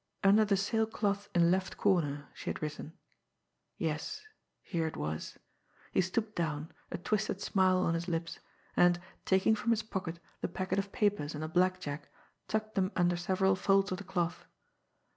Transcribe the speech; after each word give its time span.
"Under 0.23 0.43
the 0.43 0.57
sail 0.57 0.87
cloth 0.87 1.29
in 1.35 1.51
left 1.51 1.77
corner," 1.77 2.27
she 2.33 2.49
had 2.49 2.59
written. 2.63 2.93
Yes, 3.77 4.25
here 4.63 4.87
it 4.87 4.97
was! 4.97 5.37
He 5.91 6.01
stooped 6.01 6.35
down, 6.35 6.71
a 6.89 6.97
twisted 6.97 7.39
smile 7.39 7.77
on 7.77 7.93
his 7.93 8.07
lips, 8.07 8.39
and, 8.75 8.99
taking 9.25 9.53
from 9.53 9.69
his 9.69 9.83
pocket 9.83 10.19
the 10.41 10.47
packet 10.47 10.79
of 10.79 10.91
papers 10.91 11.35
and 11.35 11.43
the 11.43 11.47
blackjack, 11.47 12.09
tucked 12.47 12.73
them 12.73 12.91
under 12.95 13.15
several 13.15 13.55
folds 13.55 13.91
of 13.91 13.99
the 13.99 14.03
cloth. 14.03 14.47